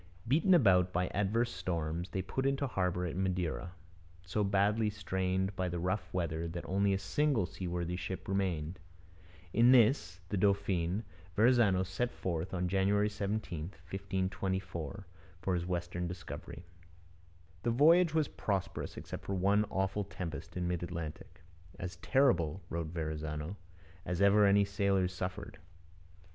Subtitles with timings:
[0.27, 3.73] Beaten about by adverse storms, they put into harbour at Madeira,
[4.25, 8.79] so badly strained by the rough weather that only a single seaworthy ship remained.
[9.53, 11.03] In this, the Dauphine,
[11.35, 15.05] Verrazano set forth on January 17, 1524,
[15.39, 16.65] for his western discovery.
[17.61, 21.43] The voyage was prosperous, except for one awful tempest in mid Atlantic,
[21.77, 23.55] 'as terrible,' wrote Verrazano,
[24.03, 25.59] 'as ever any sailors suffered.'